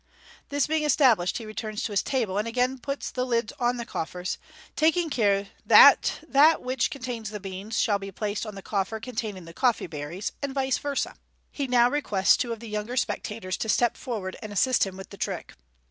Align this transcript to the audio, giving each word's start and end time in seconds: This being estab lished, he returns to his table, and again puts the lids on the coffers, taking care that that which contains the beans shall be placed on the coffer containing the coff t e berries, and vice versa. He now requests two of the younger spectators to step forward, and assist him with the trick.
This 0.49 0.65
being 0.65 0.81
estab 0.81 1.17
lished, 1.17 1.37
he 1.37 1.45
returns 1.45 1.83
to 1.83 1.91
his 1.91 2.01
table, 2.01 2.39
and 2.39 2.47
again 2.47 2.79
puts 2.79 3.11
the 3.11 3.23
lids 3.23 3.53
on 3.59 3.77
the 3.77 3.85
coffers, 3.85 4.39
taking 4.75 5.11
care 5.11 5.49
that 5.63 6.21
that 6.27 6.63
which 6.63 6.89
contains 6.89 7.29
the 7.29 7.39
beans 7.39 7.79
shall 7.79 7.99
be 7.99 8.11
placed 8.11 8.43
on 8.43 8.55
the 8.55 8.63
coffer 8.63 8.99
containing 8.99 9.45
the 9.45 9.53
coff 9.53 9.77
t 9.77 9.83
e 9.85 9.87
berries, 9.87 10.31
and 10.41 10.55
vice 10.55 10.79
versa. 10.79 11.17
He 11.51 11.67
now 11.67 11.87
requests 11.87 12.35
two 12.35 12.51
of 12.51 12.61
the 12.61 12.67
younger 12.67 12.97
spectators 12.97 13.57
to 13.57 13.69
step 13.69 13.95
forward, 13.95 14.37
and 14.41 14.51
assist 14.51 14.87
him 14.87 14.97
with 14.97 15.11
the 15.11 15.17
trick. 15.17 15.53